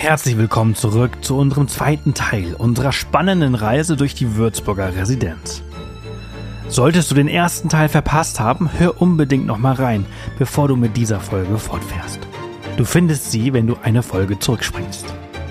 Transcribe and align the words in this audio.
Herzlich 0.00 0.38
willkommen 0.38 0.74
zurück 0.74 1.22
zu 1.22 1.36
unserem 1.36 1.68
zweiten 1.68 2.14
Teil 2.14 2.54
unserer 2.54 2.90
spannenden 2.90 3.54
Reise 3.54 3.98
durch 3.98 4.14
die 4.14 4.34
Würzburger 4.34 4.96
Residenz. 4.96 5.62
Solltest 6.68 7.10
du 7.10 7.14
den 7.14 7.28
ersten 7.28 7.68
Teil 7.68 7.90
verpasst 7.90 8.40
haben, 8.40 8.70
hör 8.78 9.02
unbedingt 9.02 9.44
nochmal 9.44 9.74
rein, 9.74 10.06
bevor 10.38 10.68
du 10.68 10.76
mit 10.76 10.96
dieser 10.96 11.20
Folge 11.20 11.58
fortfährst. 11.58 12.18
Du 12.78 12.86
findest 12.86 13.30
sie, 13.30 13.52
wenn 13.52 13.66
du 13.66 13.76
eine 13.82 14.02
Folge 14.02 14.38
zurückspringst. 14.38 15.04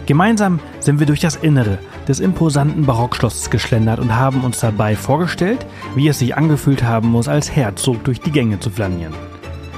Gemeinsam 0.08 0.60
sind 0.80 0.98
wir 0.98 1.06
durch 1.06 1.20
das 1.20 1.36
Innere 1.36 1.78
des 2.08 2.20
imposanten 2.20 2.88
Barockschlosses 2.88 3.52
geschlendert 3.52 4.00
und 4.00 4.16
haben 4.16 4.44
uns 4.44 4.62
dabei 4.62 4.96
vorgestellt, 4.96 5.64
wie 5.94 6.08
es 6.08 6.18
sich 6.18 6.36
angefühlt 6.36 6.82
haben 6.82 7.10
muss, 7.10 7.28
als 7.28 7.56
Herzog 7.56 8.04
durch 8.04 8.20
die 8.20 8.32
Gänge 8.32 8.60
zu 8.60 8.72
flanieren. 8.72 9.14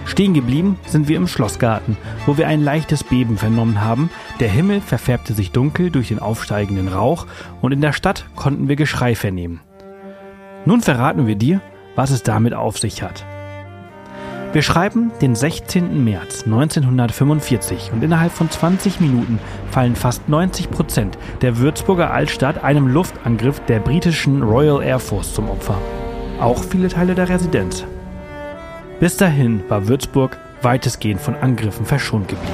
Stehen 0.05 0.33
geblieben 0.33 0.77
sind 0.85 1.07
wir 1.07 1.17
im 1.17 1.27
Schlossgarten, 1.27 1.97
wo 2.25 2.37
wir 2.37 2.47
ein 2.47 2.63
leichtes 2.63 3.03
Beben 3.03 3.37
vernommen 3.37 3.81
haben. 3.81 4.09
Der 4.39 4.49
Himmel 4.49 4.81
verfärbte 4.81 5.33
sich 5.33 5.51
dunkel 5.51 5.89
durch 5.89 6.09
den 6.09 6.19
aufsteigenden 6.19 6.87
Rauch 6.87 7.27
und 7.61 7.71
in 7.71 7.81
der 7.81 7.93
Stadt 7.93 8.25
konnten 8.35 8.67
wir 8.67 8.75
Geschrei 8.75 9.15
vernehmen. 9.15 9.61
Nun 10.65 10.81
verraten 10.81 11.27
wir 11.27 11.35
dir, 11.35 11.61
was 11.95 12.11
es 12.11 12.23
damit 12.23 12.53
auf 12.53 12.77
sich 12.77 13.01
hat. 13.01 13.25
Wir 14.53 14.61
schreiben 14.63 15.11
den 15.21 15.33
16. 15.33 16.03
März 16.03 16.43
1945 16.43 17.91
und 17.93 18.03
innerhalb 18.03 18.33
von 18.33 18.49
20 18.49 18.99
Minuten 18.99 19.39
fallen 19.69 19.95
fast 19.95 20.27
90 20.27 20.69
Prozent 20.69 21.17
der 21.41 21.57
Würzburger 21.57 22.11
Altstadt 22.11 22.61
einem 22.61 22.87
Luftangriff 22.87 23.61
der 23.61 23.79
britischen 23.79 24.43
Royal 24.43 24.83
Air 24.83 24.99
Force 24.99 25.33
zum 25.33 25.49
Opfer. 25.49 25.77
Auch 26.41 26.61
viele 26.65 26.89
Teile 26.89 27.15
der 27.15 27.29
Residenz. 27.29 27.85
Bis 29.01 29.17
dahin 29.17 29.67
war 29.67 29.87
Würzburg 29.87 30.37
weitestgehend 30.61 31.19
von 31.19 31.33
Angriffen 31.33 31.87
verschont 31.87 32.27
geblieben. 32.27 32.53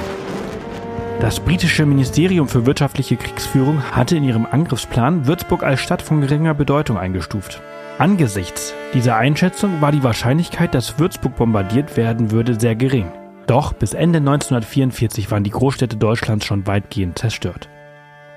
Das 1.20 1.40
britische 1.40 1.84
Ministerium 1.84 2.48
für 2.48 2.64
wirtschaftliche 2.64 3.16
Kriegsführung 3.16 3.82
hatte 3.82 4.16
in 4.16 4.24
ihrem 4.24 4.46
Angriffsplan 4.46 5.26
Würzburg 5.26 5.62
als 5.62 5.80
Stadt 5.80 6.00
von 6.00 6.22
geringer 6.22 6.54
Bedeutung 6.54 6.96
eingestuft. 6.96 7.60
Angesichts 7.98 8.72
dieser 8.94 9.16
Einschätzung 9.16 9.82
war 9.82 9.92
die 9.92 10.02
Wahrscheinlichkeit, 10.02 10.74
dass 10.74 10.98
Würzburg 10.98 11.36
bombardiert 11.36 11.98
werden 11.98 12.30
würde, 12.30 12.58
sehr 12.58 12.76
gering. 12.76 13.12
Doch 13.46 13.74
bis 13.74 13.92
Ende 13.92 14.20
1944 14.20 15.30
waren 15.30 15.44
die 15.44 15.50
Großstädte 15.50 15.98
Deutschlands 15.98 16.46
schon 16.46 16.66
weitgehend 16.66 17.18
zerstört. 17.18 17.68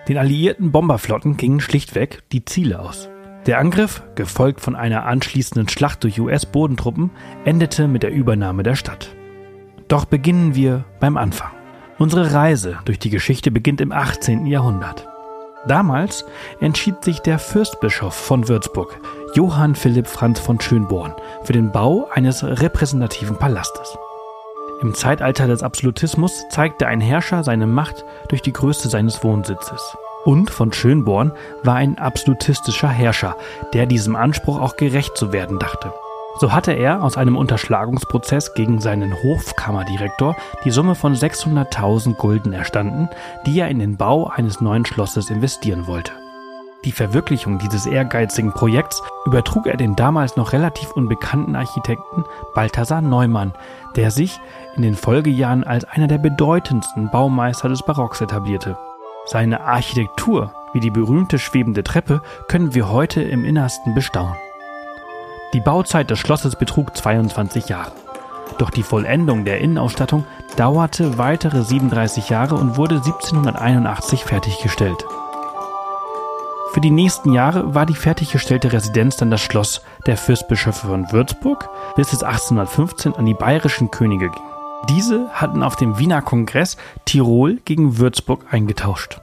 Den 0.09 0.17
alliierten 0.17 0.73
Bomberflotten 0.73 1.37
gingen 1.37 1.61
schlichtweg 1.61 2.23
die 2.33 2.43
Ziele 2.43 2.81
aus. 2.81 3.07
Der 3.47 3.57
Angriff, 3.57 4.03
gefolgt 4.13 4.61
von 4.61 4.75
einer 4.75 5.05
anschließenden 5.05 5.67
Schlacht 5.67 6.03
durch 6.03 6.19
US-Bodentruppen, 6.19 7.09
endete 7.43 7.87
mit 7.87 8.03
der 8.03 8.11
Übernahme 8.11 8.61
der 8.61 8.75
Stadt. 8.75 9.15
Doch 9.87 10.05
beginnen 10.05 10.53
wir 10.53 10.85
beim 10.99 11.17
Anfang. 11.17 11.49
Unsere 11.97 12.33
Reise 12.33 12.77
durch 12.85 12.99
die 12.99 13.09
Geschichte 13.09 13.49
beginnt 13.49 13.81
im 13.81 13.91
18. 13.91 14.45
Jahrhundert. 14.45 15.07
Damals 15.67 16.23
entschied 16.59 17.03
sich 17.03 17.19
der 17.19 17.39
Fürstbischof 17.39 18.13
von 18.13 18.47
Würzburg, 18.47 18.99
Johann 19.33 19.73
Philipp 19.73 20.07
Franz 20.07 20.39
von 20.39 20.61
Schönborn, 20.61 21.13
für 21.43 21.53
den 21.53 21.71
Bau 21.71 22.09
eines 22.13 22.43
repräsentativen 22.43 23.37
Palastes. 23.37 23.97
Im 24.81 24.93
Zeitalter 24.93 25.47
des 25.47 25.63
Absolutismus 25.63 26.43
zeigte 26.49 26.85
ein 26.85 27.01
Herrscher 27.01 27.43
seine 27.43 27.67
Macht 27.67 28.05
durch 28.29 28.43
die 28.43 28.53
Größe 28.53 28.87
seines 28.89 29.23
Wohnsitzes 29.23 29.95
und 30.25 30.49
von 30.49 30.73
Schönborn 30.73 31.31
war 31.63 31.75
ein 31.75 31.97
absolutistischer 31.97 32.89
Herrscher, 32.89 33.35
der 33.73 33.85
diesem 33.85 34.15
Anspruch 34.15 34.59
auch 34.59 34.75
gerecht 34.75 35.17
zu 35.17 35.33
werden 35.33 35.59
dachte. 35.59 35.93
So 36.39 36.53
hatte 36.53 36.71
er 36.71 37.03
aus 37.03 37.17
einem 37.17 37.35
Unterschlagungsprozess 37.35 38.53
gegen 38.53 38.79
seinen 38.79 39.13
Hofkammerdirektor 39.21 40.35
die 40.63 40.71
Summe 40.71 40.95
von 40.95 41.13
600.000 41.13 42.15
Gulden 42.15 42.53
erstanden, 42.53 43.09
die 43.45 43.59
er 43.59 43.67
in 43.67 43.79
den 43.79 43.97
Bau 43.97 44.27
eines 44.27 44.61
neuen 44.61 44.85
Schlosses 44.85 45.29
investieren 45.29 45.87
wollte. 45.87 46.13
Die 46.83 46.91
Verwirklichung 46.91 47.59
dieses 47.59 47.85
ehrgeizigen 47.85 48.53
Projekts 48.53 49.03
übertrug 49.25 49.67
er 49.67 49.77
dem 49.77 49.95
damals 49.95 50.35
noch 50.35 50.51
relativ 50.51 50.91
unbekannten 50.93 51.55
Architekten 51.55 52.23
Balthasar 52.55 53.01
Neumann, 53.01 53.53
der 53.95 54.09
sich 54.09 54.39
in 54.75 54.81
den 54.81 54.95
Folgejahren 54.95 55.63
als 55.63 55.85
einer 55.85 56.07
der 56.07 56.17
bedeutendsten 56.17 57.11
Baumeister 57.11 57.69
des 57.69 57.83
Barocks 57.83 58.21
etablierte. 58.21 58.77
Seine 59.25 59.61
Architektur, 59.61 60.51
wie 60.73 60.79
die 60.79 60.89
berühmte 60.89 61.37
schwebende 61.37 61.83
Treppe, 61.83 62.21
können 62.47 62.73
wir 62.73 62.89
heute 62.89 63.21
im 63.21 63.45
Innersten 63.45 63.93
bestaunen. 63.93 64.35
Die 65.53 65.59
Bauzeit 65.59 66.09
des 66.09 66.19
Schlosses 66.19 66.55
betrug 66.55 66.95
22 66.95 67.69
Jahre. 67.69 67.91
Doch 68.57 68.71
die 68.71 68.83
Vollendung 68.83 69.45
der 69.45 69.59
Innenausstattung 69.59 70.25
dauerte 70.55 71.17
weitere 71.17 71.61
37 71.61 72.29
Jahre 72.29 72.55
und 72.55 72.77
wurde 72.77 72.95
1781 72.95 74.23
fertiggestellt. 74.23 75.05
Für 76.73 76.81
die 76.81 76.91
nächsten 76.91 77.33
Jahre 77.33 77.75
war 77.75 77.85
die 77.85 77.95
fertiggestellte 77.95 78.71
Residenz 78.71 79.17
dann 79.17 79.29
das 79.29 79.41
Schloss 79.41 79.81
der 80.07 80.17
Fürstbischöfe 80.17 80.87
von 80.87 81.11
Würzburg, 81.11 81.69
bis 81.95 82.13
es 82.13 82.23
1815 82.23 83.13
an 83.13 83.25
die 83.25 83.33
bayerischen 83.33 83.91
Könige 83.91 84.29
ging. 84.29 84.50
Diese 84.89 85.29
hatten 85.31 85.63
auf 85.63 85.75
dem 85.75 85.99
Wiener 85.99 86.21
Kongress 86.21 86.77
Tirol 87.05 87.59
gegen 87.65 87.97
Würzburg 87.97 88.45
eingetauscht. 88.51 89.21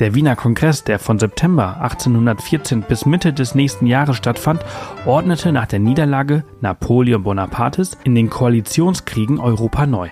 Der 0.00 0.14
Wiener 0.14 0.34
Kongress, 0.34 0.82
der 0.82 0.98
von 0.98 1.20
September 1.20 1.76
1814 1.80 2.82
bis 2.82 3.06
Mitte 3.06 3.32
des 3.32 3.54
nächsten 3.54 3.86
Jahres 3.86 4.16
stattfand, 4.16 4.64
ordnete 5.06 5.52
nach 5.52 5.66
der 5.66 5.78
Niederlage 5.78 6.42
Napoleon 6.60 7.22
Bonapartes 7.22 7.96
in 8.02 8.14
den 8.14 8.28
Koalitionskriegen 8.28 9.38
Europa 9.38 9.86
neu. 9.86 10.08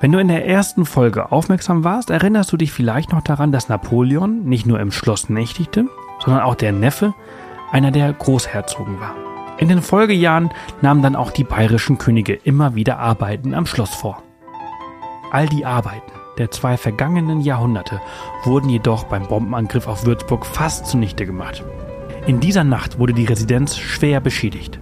Wenn 0.00 0.10
du 0.10 0.18
in 0.18 0.28
der 0.28 0.46
ersten 0.46 0.84
Folge 0.84 1.30
aufmerksam 1.30 1.84
warst, 1.84 2.10
erinnerst 2.10 2.52
du 2.52 2.56
dich 2.56 2.72
vielleicht 2.72 3.12
noch 3.12 3.22
daran, 3.22 3.52
dass 3.52 3.68
Napoleon 3.68 4.44
nicht 4.44 4.66
nur 4.66 4.80
im 4.80 4.90
Schloss 4.90 5.28
nächtigte, 5.28 5.86
sondern 6.18 6.42
auch 6.42 6.56
der 6.56 6.72
Neffe 6.72 7.14
einer 7.70 7.92
der 7.92 8.12
Großherzogen 8.12 9.00
war. 9.00 9.33
In 9.58 9.68
den 9.68 9.82
Folgejahren 9.82 10.50
nahmen 10.82 11.02
dann 11.02 11.14
auch 11.14 11.30
die 11.30 11.44
bayerischen 11.44 11.96
Könige 11.98 12.34
immer 12.34 12.74
wieder 12.74 12.98
Arbeiten 12.98 13.54
am 13.54 13.66
Schloss 13.66 13.94
vor. 13.94 14.22
All 15.30 15.48
die 15.48 15.64
Arbeiten 15.64 16.12
der 16.38 16.50
zwei 16.50 16.76
vergangenen 16.76 17.40
Jahrhunderte 17.40 18.00
wurden 18.42 18.68
jedoch 18.68 19.04
beim 19.04 19.28
Bombenangriff 19.28 19.86
auf 19.86 20.04
Würzburg 20.04 20.44
fast 20.44 20.86
zunichte 20.86 21.26
gemacht. 21.26 21.64
In 22.26 22.40
dieser 22.40 22.64
Nacht 22.64 22.98
wurde 22.98 23.12
die 23.12 23.26
Residenz 23.26 23.76
schwer 23.76 24.20
beschädigt. 24.20 24.80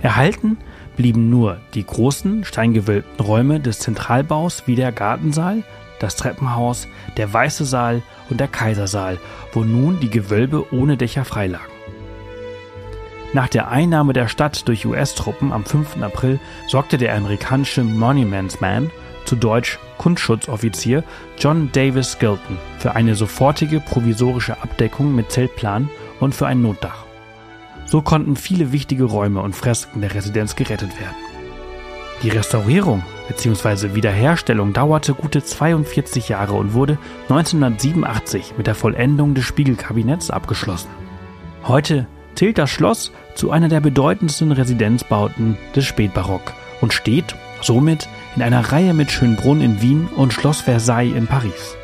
Erhalten 0.00 0.58
blieben 0.96 1.30
nur 1.30 1.58
die 1.74 1.84
großen 1.84 2.44
steingewölbten 2.44 3.24
Räume 3.24 3.58
des 3.58 3.80
Zentralbaus 3.80 4.66
wie 4.66 4.76
der 4.76 4.92
Gartensaal, 4.92 5.64
das 5.98 6.14
Treppenhaus, 6.14 6.86
der 7.16 7.32
Weiße 7.32 7.64
Saal 7.64 8.02
und 8.30 8.38
der 8.38 8.48
Kaisersaal, 8.48 9.18
wo 9.52 9.64
nun 9.64 9.98
die 9.98 10.10
Gewölbe 10.10 10.72
ohne 10.72 10.96
Dächer 10.96 11.24
freilagen. 11.24 11.73
Nach 13.34 13.48
der 13.48 13.68
Einnahme 13.68 14.12
der 14.12 14.28
Stadt 14.28 14.68
durch 14.68 14.86
US-Truppen 14.86 15.52
am 15.52 15.64
5. 15.64 16.00
April 16.00 16.38
sorgte 16.68 16.98
der 16.98 17.16
amerikanische 17.16 17.82
Monuments 17.82 18.60
Man, 18.60 18.92
zu 19.24 19.34
Deutsch 19.34 19.80
Kundschutzoffizier, 19.98 21.02
John 21.36 21.68
Davis 21.72 22.16
Gilton 22.20 22.58
für 22.78 22.94
eine 22.94 23.16
sofortige 23.16 23.80
provisorische 23.80 24.62
Abdeckung 24.62 25.16
mit 25.16 25.32
Zeltplan 25.32 25.88
und 26.20 26.32
für 26.32 26.46
ein 26.46 26.62
Notdach. 26.62 27.06
So 27.86 28.02
konnten 28.02 28.36
viele 28.36 28.70
wichtige 28.70 29.02
Räume 29.02 29.40
und 29.40 29.56
Fresken 29.56 30.00
der 30.00 30.14
Residenz 30.14 30.54
gerettet 30.54 31.00
werden. 31.00 31.16
Die 32.22 32.28
Restaurierung 32.28 33.02
bzw. 33.26 33.96
Wiederherstellung 33.96 34.72
dauerte 34.72 35.12
gute 35.12 35.42
42 35.42 36.28
Jahre 36.28 36.52
und 36.52 36.72
wurde 36.72 36.98
1987 37.28 38.54
mit 38.56 38.68
der 38.68 38.76
Vollendung 38.76 39.34
des 39.34 39.44
Spiegelkabinetts 39.44 40.30
abgeschlossen. 40.30 40.90
Heute 41.66 42.06
zählt 42.34 42.58
das 42.58 42.70
Schloss 42.70 43.12
zu 43.34 43.50
einer 43.50 43.68
der 43.68 43.80
bedeutendsten 43.80 44.52
Residenzbauten 44.52 45.56
des 45.74 45.84
Spätbarock 45.84 46.52
und 46.80 46.92
steht 46.92 47.34
somit 47.60 48.08
in 48.36 48.42
einer 48.42 48.72
Reihe 48.72 48.94
mit 48.94 49.10
Schönbrunn 49.10 49.60
in 49.60 49.80
Wien 49.80 50.08
und 50.16 50.32
Schloss 50.32 50.60
Versailles 50.60 51.16
in 51.16 51.26
Paris. 51.26 51.76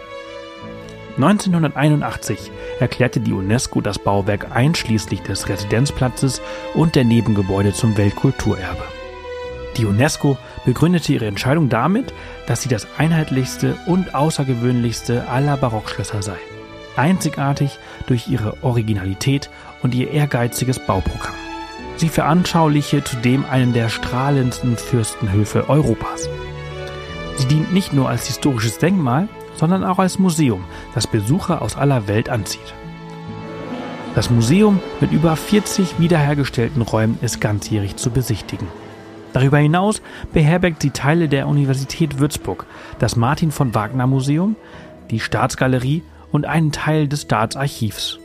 1981 1.16 2.50
erklärte 2.78 3.20
die 3.20 3.32
UNESCO 3.32 3.80
das 3.80 3.98
Bauwerk 3.98 4.54
einschließlich 4.54 5.20
des 5.22 5.48
Residenzplatzes 5.48 6.40
und 6.74 6.94
der 6.94 7.04
Nebengebäude 7.04 7.72
zum 7.72 7.96
Weltkulturerbe. 7.96 8.82
Die 9.76 9.84
UNESCO 9.84 10.36
begründete 10.64 11.12
ihre 11.12 11.26
Entscheidung 11.26 11.68
damit, 11.68 12.12
dass 12.46 12.62
sie 12.62 12.68
das 12.68 12.86
einheitlichste 12.98 13.76
und 13.86 14.14
außergewöhnlichste 14.14 15.28
aller 15.28 15.56
Barockschlösser 15.56 16.22
sei. 16.22 16.38
Einzigartig 16.96 17.78
durch 18.06 18.28
ihre 18.28 18.62
Originalität 18.62 19.50
und 19.82 19.94
ihr 19.94 20.10
ehrgeiziges 20.10 20.78
Bauprogramm. 20.78 21.34
Sie 21.96 22.08
veranschauliche 22.08 23.04
zudem 23.04 23.44
einen 23.44 23.72
der 23.72 23.88
strahlendsten 23.88 24.76
Fürstenhöfe 24.76 25.68
Europas. 25.68 26.28
Sie 27.36 27.46
dient 27.46 27.72
nicht 27.72 27.92
nur 27.92 28.08
als 28.08 28.26
historisches 28.26 28.78
Denkmal, 28.78 29.28
sondern 29.54 29.84
auch 29.84 29.98
als 29.98 30.18
Museum, 30.18 30.64
das 30.94 31.06
Besucher 31.06 31.60
aus 31.60 31.76
aller 31.76 32.08
Welt 32.08 32.28
anzieht. 32.28 32.74
Das 34.14 34.30
Museum 34.30 34.80
mit 35.00 35.12
über 35.12 35.36
40 35.36 36.00
wiederhergestellten 36.00 36.82
Räumen 36.82 37.18
ist 37.22 37.40
ganzjährig 37.40 37.96
zu 37.96 38.10
besichtigen. 38.10 38.66
Darüber 39.32 39.58
hinaus 39.58 40.02
beherbergt 40.32 40.82
sie 40.82 40.90
Teile 40.90 41.28
der 41.28 41.46
Universität 41.46 42.18
Würzburg, 42.18 42.66
das 42.98 43.14
Martin 43.14 43.52
von 43.52 43.74
Wagner 43.74 44.06
Museum, 44.06 44.56
die 45.10 45.20
Staatsgalerie 45.20 46.02
und 46.32 46.46
einen 46.46 46.72
Teil 46.72 47.08
des 47.08 47.22
Staatsarchivs. 47.22 48.18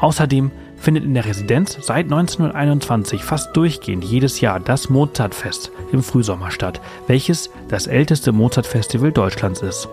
Außerdem 0.00 0.50
findet 0.76 1.04
in 1.04 1.14
der 1.14 1.24
Residenz 1.24 1.78
seit 1.80 2.04
1921 2.06 3.24
fast 3.24 3.56
durchgehend 3.56 4.04
jedes 4.04 4.40
Jahr 4.40 4.60
das 4.60 4.90
Mozartfest 4.90 5.72
im 5.92 6.02
Frühsommer 6.02 6.50
statt, 6.50 6.80
welches 7.06 7.50
das 7.68 7.86
älteste 7.86 8.32
Mozartfestival 8.32 9.12
Deutschlands 9.12 9.62
ist. 9.62 9.88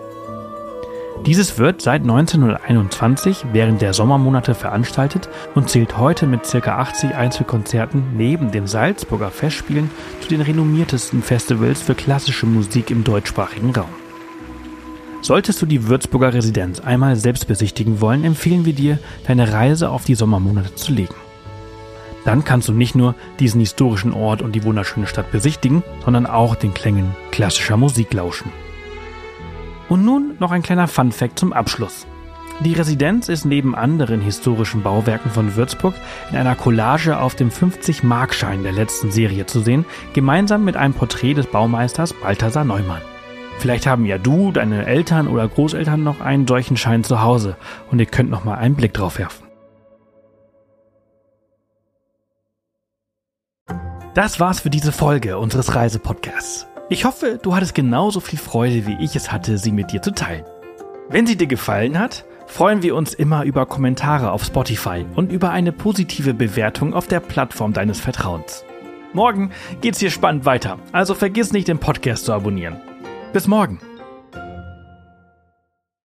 Dieses 1.26 1.58
wird 1.58 1.80
seit 1.80 2.02
1921 2.02 3.46
während 3.52 3.80
der 3.80 3.94
Sommermonate 3.94 4.54
veranstaltet 4.54 5.30
und 5.54 5.70
zählt 5.70 5.96
heute 5.96 6.26
mit 6.26 6.42
ca. 6.42 6.76
80 6.76 7.14
Einzelkonzerten 7.14 8.14
neben 8.14 8.50
den 8.50 8.66
Salzburger 8.66 9.30
Festspielen 9.30 9.90
zu 10.20 10.28
den 10.28 10.42
renommiertesten 10.42 11.22
Festivals 11.22 11.80
für 11.80 11.94
klassische 11.94 12.46
Musik 12.46 12.90
im 12.90 13.04
deutschsprachigen 13.04 13.70
Raum. 13.74 14.03
Solltest 15.24 15.62
du 15.62 15.64
die 15.64 15.88
Würzburger 15.88 16.34
Residenz 16.34 16.80
einmal 16.80 17.16
selbst 17.16 17.48
besichtigen 17.48 18.02
wollen, 18.02 18.24
empfehlen 18.24 18.66
wir 18.66 18.74
dir, 18.74 18.98
deine 19.26 19.54
Reise 19.54 19.88
auf 19.88 20.04
die 20.04 20.16
Sommermonate 20.16 20.74
zu 20.74 20.92
legen. 20.92 21.14
Dann 22.26 22.44
kannst 22.44 22.68
du 22.68 22.74
nicht 22.74 22.94
nur 22.94 23.14
diesen 23.40 23.58
historischen 23.58 24.12
Ort 24.12 24.42
und 24.42 24.52
die 24.52 24.64
wunderschöne 24.64 25.06
Stadt 25.06 25.32
besichtigen, 25.32 25.82
sondern 26.04 26.26
auch 26.26 26.56
den 26.56 26.74
Klängen 26.74 27.16
klassischer 27.30 27.78
Musik 27.78 28.12
lauschen. 28.12 28.52
Und 29.88 30.04
nun 30.04 30.34
noch 30.40 30.50
ein 30.50 30.62
kleiner 30.62 30.88
Fun-Fact 30.88 31.38
zum 31.38 31.54
Abschluss. 31.54 32.06
Die 32.60 32.74
Residenz 32.74 33.30
ist 33.30 33.46
neben 33.46 33.74
anderen 33.74 34.20
historischen 34.20 34.82
Bauwerken 34.82 35.30
von 35.30 35.56
Würzburg 35.56 35.94
in 36.32 36.36
einer 36.36 36.54
Collage 36.54 37.18
auf 37.18 37.34
dem 37.34 37.48
50-Markschein 37.48 38.62
der 38.62 38.72
letzten 38.72 39.10
Serie 39.10 39.46
zu 39.46 39.60
sehen, 39.60 39.86
gemeinsam 40.12 40.66
mit 40.66 40.76
einem 40.76 40.92
Porträt 40.92 41.32
des 41.32 41.46
Baumeisters 41.46 42.12
Balthasar 42.12 42.66
Neumann. 42.66 43.00
Vielleicht 43.58 43.86
haben 43.86 44.04
ja 44.04 44.18
du, 44.18 44.52
deine 44.52 44.86
Eltern 44.86 45.28
oder 45.28 45.48
Großeltern 45.48 46.02
noch 46.02 46.20
einen 46.20 46.46
solchen 46.46 46.76
Schein 46.76 47.04
zu 47.04 47.22
Hause 47.22 47.56
und 47.90 47.98
ihr 47.98 48.06
könnt 48.06 48.30
noch 48.30 48.44
mal 48.44 48.56
einen 48.56 48.74
Blick 48.74 48.92
drauf 48.92 49.18
werfen. 49.18 49.46
Das 54.14 54.38
war's 54.38 54.60
für 54.60 54.70
diese 54.70 54.92
Folge 54.92 55.38
unseres 55.38 55.74
Reisepodcasts. 55.74 56.68
Ich 56.88 57.04
hoffe, 57.04 57.40
du 57.42 57.56
hattest 57.56 57.74
genauso 57.74 58.20
viel 58.20 58.38
Freude, 58.38 58.86
wie 58.86 59.02
ich 59.02 59.16
es 59.16 59.32
hatte, 59.32 59.58
sie 59.58 59.72
mit 59.72 59.90
dir 59.90 60.02
zu 60.02 60.12
teilen. 60.12 60.44
Wenn 61.08 61.26
sie 61.26 61.36
dir 61.36 61.46
gefallen 61.46 61.98
hat, 61.98 62.24
freuen 62.46 62.82
wir 62.82 62.94
uns 62.94 63.14
immer 63.14 63.44
über 63.44 63.66
Kommentare 63.66 64.30
auf 64.30 64.44
Spotify 64.44 65.04
und 65.16 65.32
über 65.32 65.50
eine 65.50 65.72
positive 65.72 66.34
Bewertung 66.34 66.94
auf 66.94 67.08
der 67.08 67.20
Plattform 67.20 67.72
deines 67.72 68.00
Vertrauens. 68.00 68.64
Morgen 69.14 69.50
geht's 69.80 69.98
hier 69.98 70.10
spannend 70.10 70.44
weiter, 70.44 70.78
also 70.92 71.14
vergiss 71.14 71.52
nicht, 71.52 71.68
den 71.68 71.78
Podcast 71.78 72.26
zu 72.26 72.32
abonnieren. 72.32 72.76
Bis 73.34 73.48
morgen. 73.48 73.80